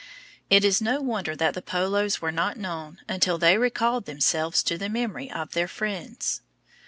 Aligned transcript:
It 0.49 0.65
is 0.65 0.81
no 0.81 0.99
wonder 0.99 1.35
that 1.35 1.53
the 1.53 1.61
Polos 1.61 2.19
were 2.19 2.31
not 2.31 2.57
known 2.57 3.01
until 3.07 3.37
they 3.37 3.55
recalled 3.59 4.05
themselves 4.05 4.63
to 4.63 4.75
the 4.75 4.89
memory 4.89 5.29
of 5.29 5.51
their 5.51 5.67
friends. 5.67 6.41